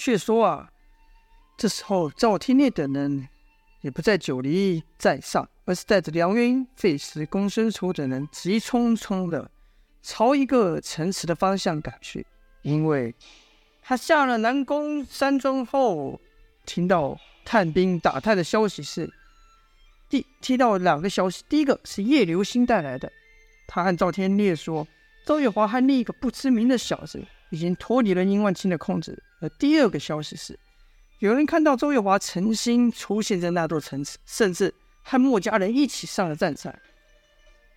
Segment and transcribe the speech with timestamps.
[0.00, 0.70] 却说啊，
[1.58, 3.28] 这时候赵天烈等人
[3.82, 9.50] 也不在九黎寨上，而是带着梁云、费时、公孙楚等人急匆匆的
[10.00, 12.26] 朝一个城池的方向赶去。
[12.62, 13.14] 因为
[13.82, 16.18] 他下了南宫山庄后，
[16.64, 19.12] 听到探兵打探的消息是，
[20.08, 23.12] 第听到两个消息，第一个是叶流星带来的，
[23.68, 24.88] 他和赵天烈说，
[25.26, 29.22] 赵月华和另一个不知名的小子已经脱离了殷万清的控制。
[29.40, 30.58] 而第二个消息是，
[31.18, 34.72] 有人看到周月华曾经出现在那座城池，甚至
[35.02, 36.74] 和墨家人一起上了战场。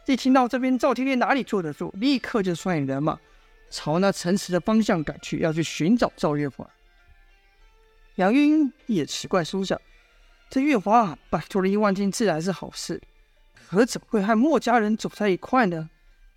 [0.06, 3.18] 一听到这边，赵天烈哪里坐得住，立刻就率领人马
[3.70, 6.70] 朝那城池的方向赶去，要去寻找赵月华。
[8.16, 9.80] 杨云也奇怪，心想：
[10.50, 13.02] 这月华摆脱了一万金，自然是好事，
[13.70, 15.90] 可怎么会和墨家人走在一块呢？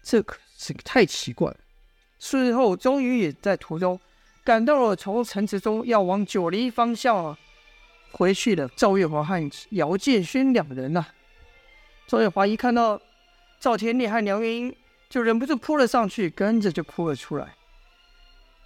[0.03, 1.57] 这可是个太奇怪了。
[2.21, 4.01] 事后，终于也在途中。
[4.47, 7.37] 赶到了从城池中要往九黎方向
[8.13, 11.09] 回去的赵月华和姚建勋两人呐、啊。
[12.07, 13.03] 赵月华一看到
[13.59, 14.73] 赵天烈和梁月英，
[15.11, 17.57] 就忍不住扑了上去，跟着就哭了出来，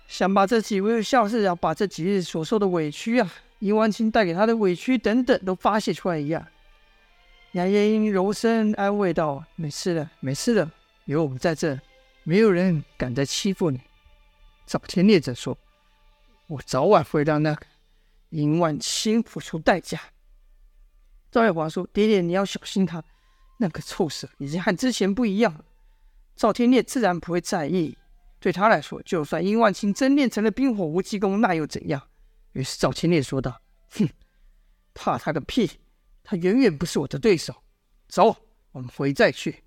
[0.06, 6.46] 想把这几位像是要把这几日所受的委屈啊，伊万青带给他的委屈等等都发泄出来一样。
[7.52, 10.70] 梁元英柔声安慰道：“没事的，没事的，
[11.06, 11.80] 有我们在这，
[12.22, 13.80] 没有人敢再欺负你。”
[14.66, 15.56] 赵天烈则说。
[16.50, 17.64] 我早晚会让那个
[18.30, 20.00] 殷万青付出代价。
[21.30, 23.04] 赵月华说：“爹爹，你要小心他，
[23.58, 25.64] 那个臭蛇已经和之前不一样了。”
[26.34, 27.96] 赵天烈自然不会在意，
[28.40, 32.02] 对他来说，就算殷万青真练成了冰火无极功，那又怎样？
[32.52, 33.62] 于是赵天烈说道
[33.94, 34.08] ：“哼，
[34.92, 35.70] 怕他个屁！
[36.24, 37.54] 他远远不是我的对手。
[38.08, 38.36] 走，
[38.72, 39.62] 我们回寨去。”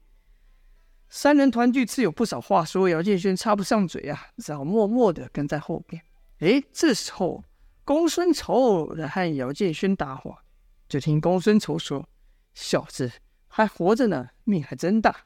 [1.08, 2.90] 三人团聚，自有不少话说。
[2.90, 6.04] 姚建轩插不上嘴啊，只好默默的跟在后边。
[6.40, 7.44] 哎，这时候
[7.86, 10.44] 公孙丑在和姚建勋搭话，
[10.90, 12.10] 就听公孙丑说
[12.54, 13.12] ：“小子
[13.48, 15.26] 还活着呢，命还真大。”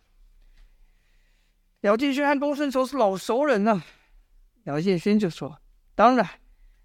[1.81, 3.83] 姚建勋和公孙丑是老熟人了，
[4.65, 5.59] 姚建勋就说
[5.95, 6.27] ：“当然，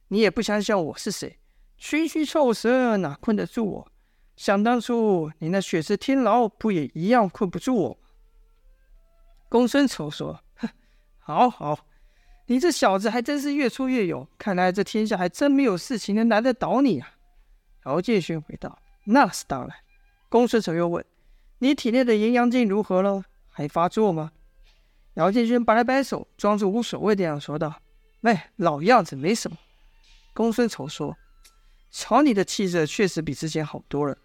[0.09, 1.38] 你也不想想我是谁，
[1.77, 3.93] 区区臭蛇哪困得住我？
[4.37, 7.99] 想当初你那血池天牢不也一样困不住我？”
[9.49, 10.69] 公孙丑说：“哼，
[11.19, 11.87] 好好。”
[12.47, 17.14] 你这小子还真是越挫越勇，看来这天下还真没有事情能难得倒你啊！
[17.86, 19.70] 姚建勋回道：“那是当然。”
[20.28, 21.04] 公孙丑又问
[21.60, 23.25] ：“你体内的炎阳劲如何了？
[23.48, 24.32] 还发作吗？”
[25.14, 27.81] 姚建勋摆了摆手，装作无所谓的样说道
[28.22, 29.56] ：“哎，老样子，没什么。”
[30.34, 31.16] 公孙丑说
[31.91, 34.16] ：“瞧你的气色，确实比之前好多了。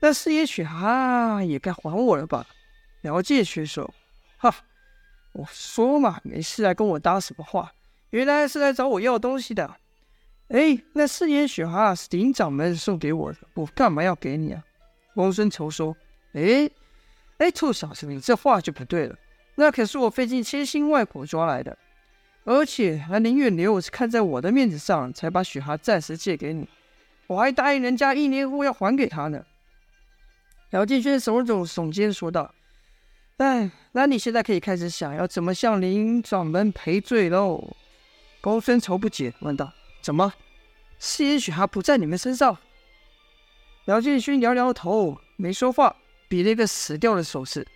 [0.00, 2.46] 那四爷血哈也该还我了吧？”
[3.02, 3.94] 姚建勋说
[4.36, 4.54] ：“哈。”
[5.36, 7.70] 我说嘛，没事来跟我搭什么话？
[8.10, 9.76] 原来是来找我要东西的。
[10.48, 14.64] 哎，那四眼雪蛤是林掌门送给我的，我干嘛要给你啊？
[15.14, 15.94] 公孙仇说
[16.32, 16.70] ：“哎，
[17.36, 19.16] 哎，臭小子，你这话就不对了。
[19.56, 21.76] 那可是我费尽千辛万苦抓来的，
[22.44, 26.66] 而且还宁愿留我是看在我的面子上，才把雪蛤暂时借给你。
[27.26, 29.44] 我还答应人家一年后要还给他呢。”
[30.70, 32.54] 姚建轩耸了耸耸肩说道。
[33.38, 37.76] 哎，那你现在可以开始想要怎么向林掌门赔罪喽？
[38.40, 39.70] 公孙仇不解问道
[40.00, 40.32] ：“怎么，
[40.98, 42.56] 四眼雪蛤不在你们身上？”
[43.88, 45.94] 姚建勋摇摇头，没说话，
[46.28, 47.66] 比了一个死掉的手势。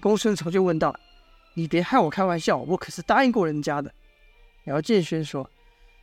[0.00, 0.92] 公孙仇就问道
[1.54, 3.94] ：“你别害我开玩笑，我可是答应过人家的。”
[4.66, 5.48] 姚建勋说：“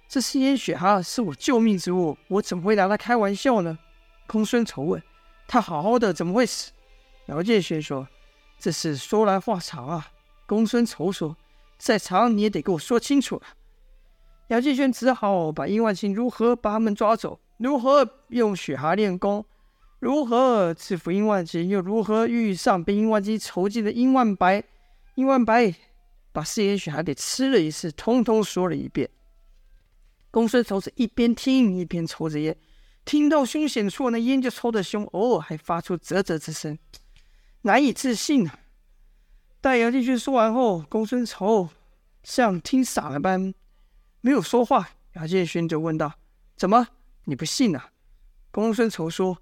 [0.07, 3.77] 这四眼雪蛤是我救命之物，我怎么会拿它开玩笑呢？”
[4.25, 5.03] 公孙仇问
[5.49, 6.71] ：“他好好的，怎么会死？”
[7.27, 8.07] 姚建勋说。
[8.59, 10.07] 这事说来话长啊，
[10.45, 11.37] 公孙仇说
[11.77, 13.41] ：“再长你也得给我说清楚了。”
[14.49, 19.45] 姚继轩只好把殷万青如何把他们抓走，如何用雪蛤练功，
[19.99, 24.63] 如何制服殷万青，又如何遇上被殷万青囚禁的殷万白，
[25.15, 25.73] 殷万白
[26.31, 29.09] 把四眼雪蛤给吃了一次，通通说了一遍。
[30.29, 32.55] 公孙仇是一边听一边抽着烟，
[33.03, 36.77] 听到凶险处，那烟就抽得凶，偶尔还发出啧啧之声。
[37.65, 38.59] 难以置信啊！
[39.59, 41.67] 待姚建勋说完后，公孙仇
[42.21, 43.55] 像听傻了般，
[44.21, 44.89] 没有说话。
[45.13, 46.13] 姚建勋就问道
[46.55, 46.87] ：“怎么，
[47.23, 47.89] 你不信啊？”
[48.51, 49.39] 公孙仇说：“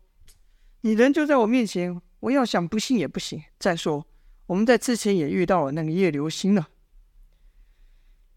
[0.82, 3.44] 你人就在我面前，我要想不信也不行。
[3.60, 4.08] 再说，
[4.46, 6.70] 我们在之前也遇到了那个叶流星了。”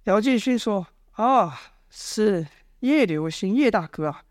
[0.04, 2.44] 姚建勋说：“啊，是
[2.80, 4.24] 叶流星，叶大哥啊！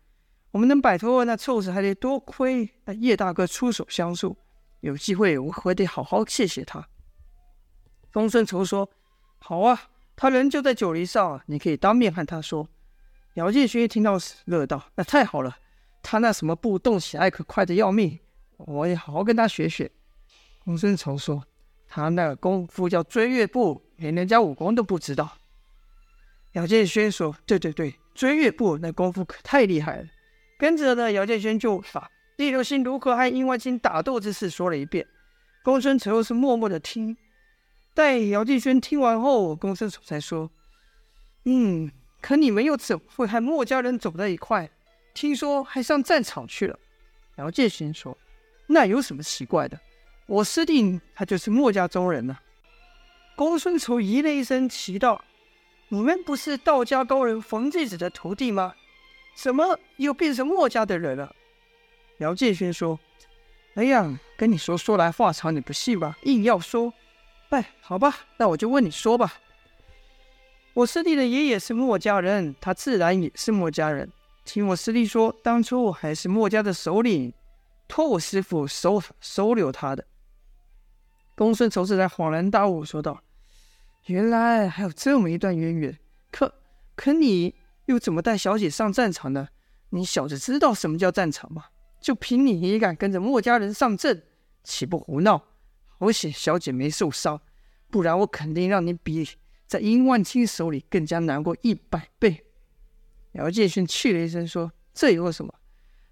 [0.50, 4.36] 我们能摆脱那臭事，还得多亏那叶大哥出手相助。”
[4.80, 6.88] 有机会，我会得好好谢谢他。
[8.12, 8.88] 公孙仇说
[9.38, 12.68] ：“好啊，他人就在九黎上，你可以当面和他说。”
[13.34, 15.56] 姚建勋听到时乐道：“那太好了，
[16.02, 18.18] 他那什么步动起来可快得要命，
[18.56, 19.90] 我也好好跟他学学。”
[20.64, 21.44] 公孙仇说
[21.86, 25.36] ：“他那个功夫叫追月步，连人家武功都不知道。”
[26.52, 30.08] 姚建勋说：“对对对，追月步那功夫可太厉害了。”
[30.58, 35.06] 跟着呢，姚建勋就把厉流星如何和殷万金打斗之事说了一遍。
[35.62, 37.16] 公孙仇是默默的听。
[37.94, 40.50] 待姚建勋听完后，公孙仇才说
[41.44, 41.90] ：“嗯，
[42.20, 44.70] 可你们又怎会和墨家人走在一块？
[45.14, 46.78] 听说还上战场去了。”
[47.38, 48.16] 姚建勋说
[48.68, 49.80] ：“那有什么奇怪的？”
[50.28, 52.36] 我师弟他就是墨家中人呢。
[53.34, 55.24] 公孙仇咦了一声，奇道
[55.88, 58.74] ：“你们不是道家高人冯继子的徒弟吗？
[59.36, 61.34] 怎么又变成墨家的人了？”
[62.18, 62.98] 姚建勋说
[63.74, 66.16] ：“哎呀，跟你说说来话长，你不信吧？
[66.22, 66.92] 硬要说，
[67.50, 69.34] 哎，好吧，那我就问你说吧。
[70.72, 74.10] 我师弟的爷爷是墨家人，他自然也是墨家人。
[74.44, 77.32] 听我师弟说，当初还是墨家的首领
[77.86, 80.06] 托我师傅收收留他的。”
[81.36, 83.22] 公孙仇这才恍然大悟，说道
[84.06, 85.98] ：“原来还有这么一段渊源。
[86.30, 86.54] 可
[86.94, 87.54] 可你
[87.84, 89.48] 又怎么带小姐上战场呢？
[89.90, 91.66] 你小子知道什么叫战场吗？
[92.00, 94.22] 就凭你也敢跟着墨家人上阵，
[94.62, 95.42] 岂不胡闹？
[95.98, 97.40] 好险小姐没受伤，
[97.90, 99.28] 不然我肯定让你比
[99.66, 102.44] 在殷万青手里更加难过一百倍。”
[103.32, 105.52] 姚建勋气了一声，说：“这有什么？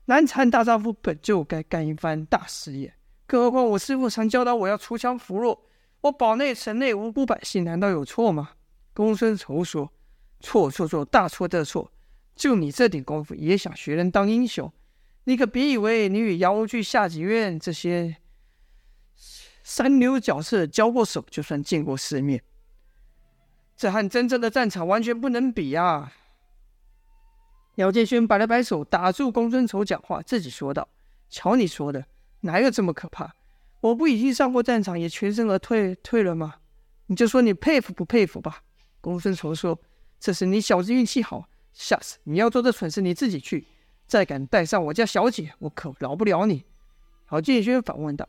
[0.06, 2.94] 难缠大丈夫本就该干一番大事业。”
[3.26, 5.66] 更何况我师父常教导我要锄强扶弱，
[6.02, 8.50] 我保内城内无辜百姓难道有错吗？
[8.92, 9.90] 公孙仇说
[10.40, 11.90] ：“错错错，大错特错！
[12.36, 14.70] 就你这点功夫也想学人当英雄？
[15.24, 18.16] 你可别以为你与杨无惧、夏己渊这些
[19.62, 22.42] 三流角色交过手，就算见过世面。
[23.76, 26.12] 这和真正的战场完全不能比啊！”
[27.76, 30.88] 姚建勋摆了摆手，打住公孙仇讲话，自己说道
[31.28, 32.06] ：“瞧你说的。”
[32.42, 33.34] 哪有这么可怕？
[33.80, 36.56] 我不已经上过战场，也全身而退退了吗？
[37.06, 38.62] 你就说你佩服不佩服吧。
[39.00, 39.80] 公孙仇说
[40.20, 43.66] ：“这是你小子运气好，下次你要做这蠢事，你自己去。
[44.14, 46.64] 再敢带上我家小姐，我可饶不了你。”
[47.32, 48.28] 姚建轩反问道：“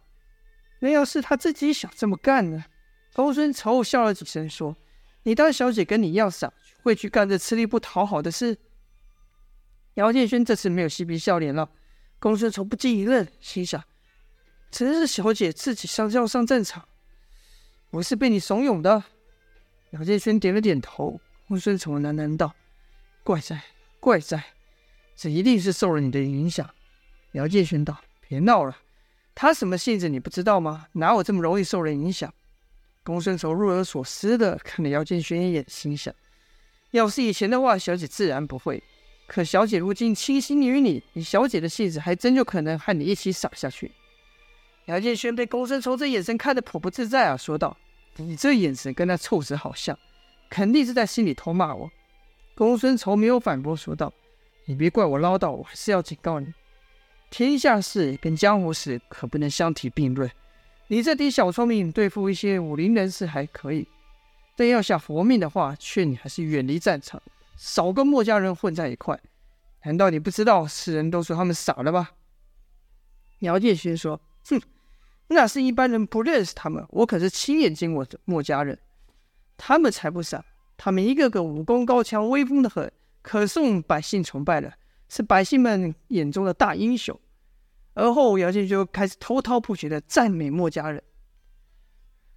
[0.81, 2.65] 那要是他自己想这么干呢？”
[3.13, 4.75] 公孙丑笑了几声说
[5.21, 6.51] ：“你当小姐跟你一样傻，
[6.81, 8.57] 会去干这吃力不讨好的事？”
[9.93, 11.69] 姚建轩这次没有嬉皮笑脸了。
[12.17, 13.83] 公孙丑不禁一愣，心想。
[14.71, 16.87] 真是小姐自己上要上战场，
[17.91, 19.03] 不是被你怂恿的。
[19.91, 21.21] 姚建轩点了点头。
[21.47, 22.55] 公孙丑喃喃道
[23.23, 23.63] ：“怪哉，
[23.99, 24.54] 怪哉，
[25.15, 26.69] 这一定是受了你的影响。”
[27.33, 27.97] 姚建勋道
[28.27, 28.77] ：“别闹了，
[29.33, 30.87] 他什么性子你不知道吗？
[30.93, 32.33] 哪有这么容易受人影响？”
[33.03, 36.13] 公孙仇若有所思的看了姚建勋一眼，心想
[36.91, 38.81] ：“要是以前的话，小姐自然不会。
[39.27, 43.91] 可小姐如今倾心于你，你小姐的性子还真就可能和你一起傻下去。”
[44.85, 47.75] 姚建勋被公孙仇这眼神看得颇不自在啊，说道
[48.17, 49.97] ：“你这眼神跟那臭子好像，
[50.49, 51.91] 肯定是在心里偷骂我。”
[52.55, 54.13] 公孙仇没有反驳，说道
[54.65, 56.53] ：“你别怪我唠叨，我还是要警告你，
[57.29, 60.29] 天下事跟江湖事可不能相提并论。
[60.87, 63.87] 你这点小聪明，对付一些武林人士还可以，
[64.55, 67.21] 但要下活命的话，劝你还是远离战场，
[67.57, 69.19] 少跟墨家人混在一块。
[69.83, 72.09] 难道你不知道世人都说他们傻了吗？”
[73.39, 74.61] 姚建勋说：“哼。”
[75.27, 78.77] 那是一般人不认识他们，我可是亲眼见过墨家人，
[79.57, 80.45] 他们才不傻，
[80.77, 82.91] 他们一个个武功高强，威风的很，
[83.25, 84.71] 可颂百姓崇拜了，
[85.09, 87.19] 是百姓们眼中的大英雄。
[87.95, 91.01] 而后姚建就开始滔滔不绝的赞美墨家人。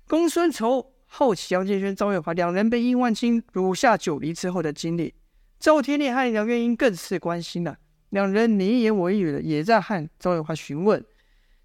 [0.06, 5.12] 公孙仇好奇姚建勋、赵月华两人被殷万清辱下九黎之后的经历，
[5.60, 7.76] 赵天烈和梁元英更是关心了，
[8.08, 11.04] 两人你一言我一语的也在和赵月华询问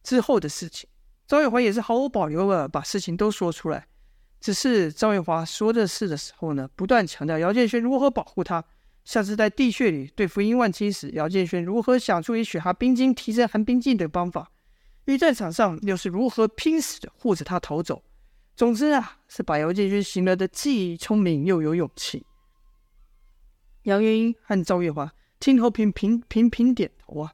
[0.03, 0.89] 之后的事情。
[1.25, 3.87] 赵月华也是毫无保留的把事情都说出来，
[4.41, 8.61] 只是赵月华说这事的时候呢，不断强调姚建勋如何保护他，
[9.03, 14.51] 像是在地穴里对付殷万青时，姚建勋如何想出以雪蛤冰晶提升寒冰劲的方法，
[15.05, 18.03] 与战场上又是如何拼死的护着他逃走。
[18.55, 22.25] 总之啊，是把姚建勋形容的既聪明又有勇气。
[23.83, 27.33] 杨元英和赵月华听后频频频频点头啊，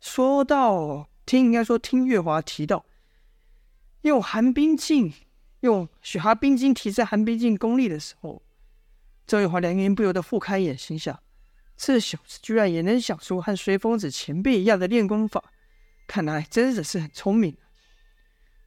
[0.00, 2.86] 说到听应该说听月华提到。
[4.00, 5.12] 用寒冰镜，
[5.60, 8.42] 用雪蛤冰晶提升寒冰镜功力的时候，
[9.26, 11.18] 赵玉华两个人不由得互开眼，心想：
[11.76, 15.42] 这小子居然也能想出和随风子前辈一样的练功法，
[16.06, 17.56] 看来真的是很聪明。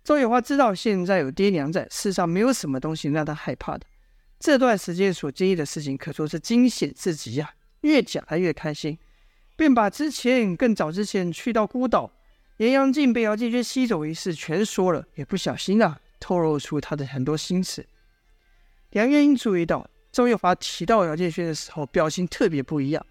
[0.03, 3.85] 赵玉华知道现在有爹娘在，世上没有什么东西让他害怕的。
[4.39, 7.53] 这段时间所经历的事情可说是惊险至极呀！
[7.81, 8.97] 越讲他越开心，
[9.55, 12.11] 便把之前更早之前去到孤岛，
[12.57, 17.87] 岩阳镜被姚建军吸走一事全说了，也不小心啊透露出他的很多心事。
[18.91, 23.05] 梁月英注意到赵月华提到姚建轩的时候，表情特别不一样，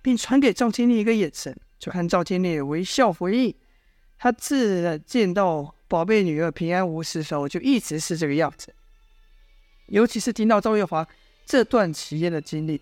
[0.00, 3.54] 并传给赵天烈一个眼神，就看赵天烈微笑回应。
[4.18, 8.74] 他自见到宝贝女儿平安无事时候，就一直是这个样子。
[9.88, 11.06] 尤其是听到赵月华
[11.44, 12.80] 这段奇艳的经历，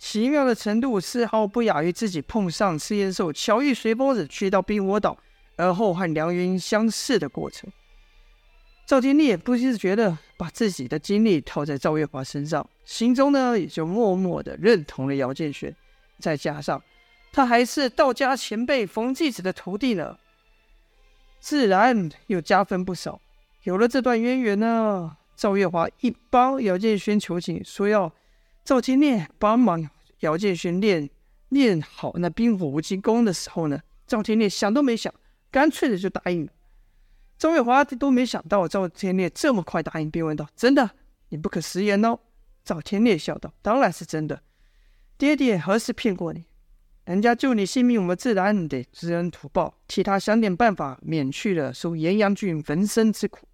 [0.00, 5.16] 奇妙的程度丝毫不亚于自己碰上赤焰兽，巧遇随风子去到冰火岛，
[5.54, 7.70] 而后和梁云相识的过程。
[8.86, 15.74] 赵天烈不自觉地把自己的经历套在赵月华身上，心中呢也就默默地认同了姚建轩。
[16.18, 16.82] 再加上
[17.32, 20.18] 他还是道家前辈冯继子的徒弟呢。
[21.40, 23.20] 自然又加分不少。
[23.64, 28.12] 有了这段渊源呢，赵月华一帮姚建轩求情，说要
[28.64, 29.88] 赵天烈帮忙
[30.20, 31.08] 姚建轩练
[31.48, 35.12] 练好那冰火无极功的时候呢，赵天烈想都没想，
[35.50, 36.52] 干脆的就答应了。
[37.38, 40.90] 赵月华都没想到赵天烈这么快答应，便问道：“真的？
[41.28, 42.18] 你不可食言哦。”
[42.64, 44.42] 赵天烈笑道：“当然是真的，
[45.18, 46.46] 爹爹何时骗过你？”
[47.04, 53.46] 人家救你性命，我们自然得知恩图报，替他想点办法，免去了受炎阳郡焚身之苦。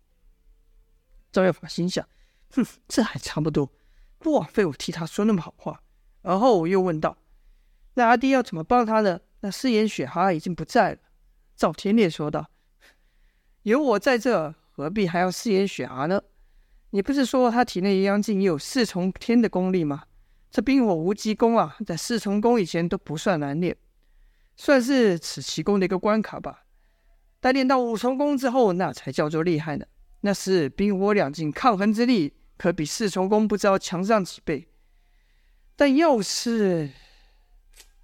[1.32, 2.06] 赵月华心想：
[2.54, 3.72] 哼，这还差不多，
[4.18, 5.82] 不枉费我替他说那么好话。
[6.22, 7.18] 而后我又问道
[7.94, 10.98] ：“那阿爹要怎么帮他呢？”那四眼雪蛤已经不在了。
[11.56, 12.50] 赵天烈说道
[13.62, 16.22] ：“有我在这，何必还要四眼雪蛤呢？
[16.90, 20.04] 你不是说他体内阴阳镜也有四重天的功力吗？”
[20.50, 23.76] 这冰火无极功啊，在四重功以前都不算难练，
[24.56, 26.64] 算是此奇功的一个关卡吧。
[27.38, 29.86] 但练到五重功之后，那才叫做厉害呢。
[30.22, 34.66] 那时冰火两境抗衡之力，可比四重功不知道强上几倍。
[35.76, 36.90] 但要是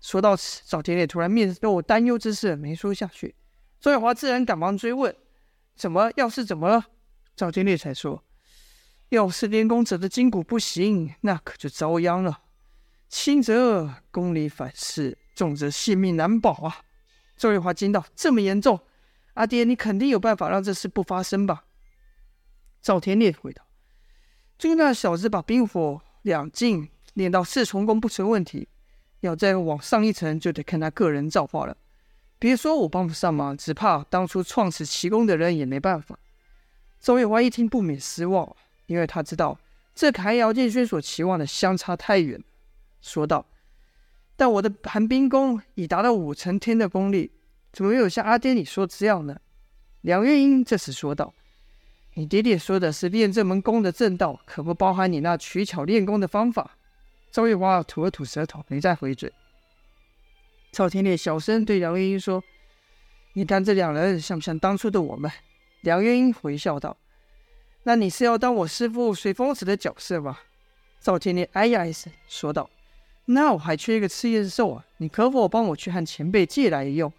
[0.00, 3.34] 说到此，赵天烈突然面露担忧之色，没说下去。
[3.80, 5.14] 周月华自然赶忙追问
[5.76, 6.10] ：“怎么？
[6.16, 6.86] 要是怎么了？”
[7.36, 8.24] 赵天烈才说。
[9.10, 12.40] 要是练功者的筋骨不行，那可就遭殃了。
[13.08, 16.82] 轻则功力反噬，重则性命难保啊！
[17.36, 18.80] 周月华惊道：“这么严重？
[19.34, 21.66] 阿爹，你肯定有办法让这事不发生吧？”
[22.82, 23.64] 赵天烈回道
[24.58, 28.68] ：“就那小子把冰火两境练到四重功不成问题，
[29.20, 31.76] 要再往上一层，就得看他个人造化了。
[32.38, 36.18] 别说我帮不上忙，只怕当初创此奇功的人也没办法。”
[37.00, 38.56] 赵月华一听，不免失望。
[38.86, 39.58] 因为他知道
[39.96, 42.40] 这和姚建轩所期望的相差太远，
[43.00, 43.44] 说道
[44.36, 47.32] ：“但我的寒冰功已达到五成天的功力，
[47.72, 49.36] 怎么没有像阿爹你说这样呢？”
[50.02, 51.34] 梁月英这时说道
[52.14, 56.76] ：“你爹爹说的是练这门功的正道，可不包含你那取巧练功的方法。”
[57.32, 59.32] 赵月华吐了吐舌头，没再回嘴。
[60.76, 62.44] 赵天烈小声对梁月英说
[63.32, 65.32] ：“你看这两人像不像当初的我们？”
[65.80, 66.94] 梁月英回笑道。
[67.84, 70.42] 那你是要当我师父随风子的角色吧？
[71.00, 72.68] 赵天烈哎呀一声说道
[73.24, 74.84] ：“那我还缺一个赤焰兽啊！
[74.98, 77.10] 你可否帮我去和前辈借来一用？”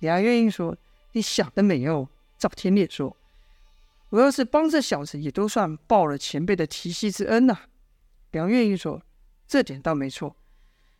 [0.00, 0.76] 梁月英说
[1.12, 3.16] ：“你想得美哦。”赵天烈说
[4.10, 7.56] ：“我要是帮这小子，也都算报了前辈的提携之恩呐、”
[8.32, 9.00] 梁月英说
[9.46, 10.34] ：“这点倒没错，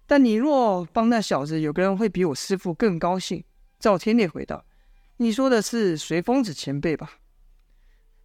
[0.07, 3.43] 但你若帮那小子，有个人会比我师父更高兴。”
[3.79, 4.65] 赵天烈回道
[5.19, 7.19] ：“你说的是随风子前辈吧？”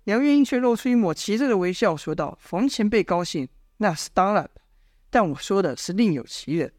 [0.06, 3.48] 梁月英却露出一抹奇特的微笑，说道：“冯前辈高兴，
[3.78, 4.62] 那是当然的。
[5.10, 6.74] 但我说的是另有其人。”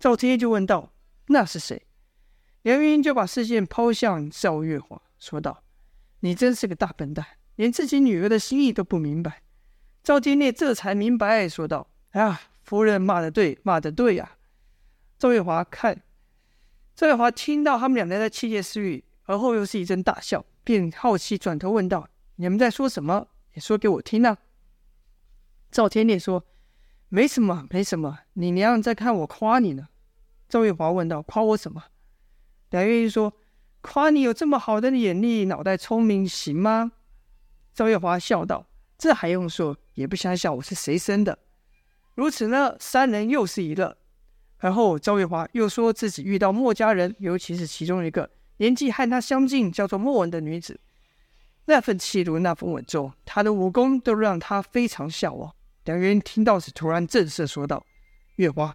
[0.00, 0.92] 赵天烈就问道
[1.28, 1.86] ：“那是谁？”
[2.62, 5.62] 梁月英就把视线抛向赵月华，说道
[6.20, 7.24] ：“你真是个大笨蛋，
[7.56, 9.42] 连自己女儿的心意都不明白。”
[10.02, 14.36] 赵天烈这才明白，说道：“啊，夫人骂得对，骂得对呀、”
[15.18, 16.02] 赵月华看，
[16.96, 22.08] 赵月华听到他们两人在窃窃私语，而后又是一阵大笑，便好奇转头问道。
[22.36, 23.28] 你们在说什么？
[23.52, 24.38] 也说给我听呢、啊。
[25.70, 26.44] 赵天烈说
[27.08, 28.20] ：“没什么，没什么。
[28.32, 29.88] 你娘在看我夸你呢。”
[30.48, 31.84] 赵月华问道：“夸我什么？”
[32.70, 33.34] 梁月英说
[33.82, 36.92] ：“夸你有这么好的眼力，脑袋聪明，行吗？”
[37.72, 38.66] 赵月华笑道
[38.98, 39.76] ：“这还用说？
[39.94, 41.38] 也不想想我是谁生的。”
[42.14, 43.96] 如此呢，三人又是一乐。
[44.58, 50.80] 而后赵月华又说自己遇到墨家人，尤其是其中一个年纪和他相近，叫做墨文的女子。
[51.66, 55.54] 那份气度，那份稳重，她的武功都让他非常向往。
[55.84, 57.84] 两人听到时，突然正色说道
[58.36, 58.74] ：“月华，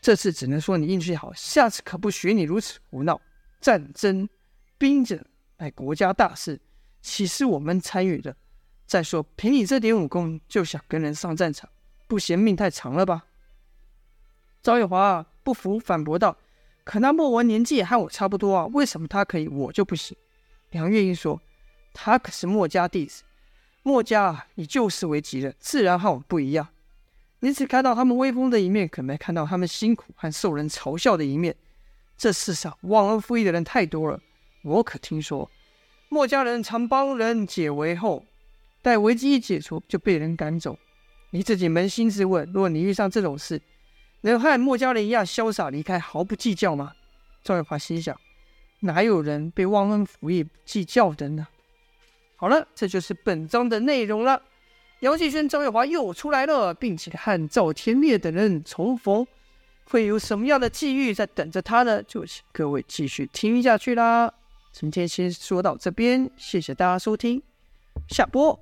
[0.00, 3.20] 这次只能说你运气好，下次可不许你如此胡闹。
[3.60, 4.28] 战争、
[4.76, 5.24] 兵者
[5.56, 6.60] 乃国家大事，
[7.00, 8.36] 岂是我们参与的？
[8.86, 11.68] 再说，凭你这点武功，就想跟人上战场，
[12.06, 13.26] 不嫌命太长了吧？”
[14.62, 16.36] 赵月华不服，反驳道
[16.84, 20.16] ：“可那莫文年纪也和我差不多啊，为什么他可以，我就不行？”
[20.70, 21.40] 梁月英说
[21.92, 23.22] ：“他可是墨家弟子，
[23.82, 26.66] 墨家啊，以旧时为吉的，自然和我不一样。
[27.40, 31.54] 你只看到他们威风的一面，可没看到他们辛苦和受人嘲笑的一面。
[32.16, 34.18] 这世上忘恩负义的人太多了，
[34.62, 35.50] 我可听说，
[36.08, 38.24] 墨家人常帮人解围后，
[38.80, 40.78] 待危机一解除，就被人赶走。
[41.34, 43.60] 你自己扪心自问，如果你遇上这种事，”
[44.22, 46.92] 能和莫家人一样潇洒离开，毫不计较吗？
[47.42, 48.16] 赵月华心想：
[48.82, 51.48] 哪有人被忘恩负义不计较的呢？
[52.36, 54.40] 好了，这就是本章的内容了。
[55.00, 59.26] 姚继轩、赵月华又出来了，并且和赵天烈等人重逢，
[59.86, 62.00] 会有什么样的际遇在等着他呢？
[62.04, 64.32] 就请各位继续听下去啦。
[64.70, 67.42] 今天先说到这边，谢谢大家收听，
[68.08, 68.56] 下播。